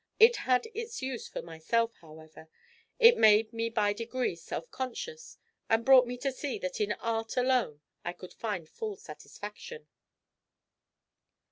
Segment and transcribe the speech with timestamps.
[0.19, 2.49] It had its use for myself, however;
[2.97, 5.37] it made me by degrees self conscious,
[5.69, 9.87] and brought me to see that in art alone I could find full satisfaction."